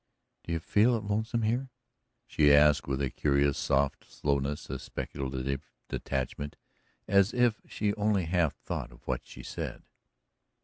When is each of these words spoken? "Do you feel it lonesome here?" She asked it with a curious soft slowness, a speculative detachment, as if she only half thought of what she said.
"Do 0.43 0.51
you 0.51 0.59
feel 0.59 0.97
it 0.97 1.03
lonesome 1.03 1.43
here?" 1.43 1.69
She 2.25 2.51
asked 2.51 2.85
it 2.87 2.87
with 2.87 3.03
a 3.03 3.11
curious 3.11 3.55
soft 3.55 4.11
slowness, 4.11 4.67
a 4.67 4.79
speculative 4.79 5.69
detachment, 5.89 6.55
as 7.07 7.35
if 7.35 7.61
she 7.67 7.93
only 7.93 8.25
half 8.25 8.55
thought 8.55 8.91
of 8.91 9.05
what 9.07 9.21
she 9.23 9.43
said. 9.43 9.83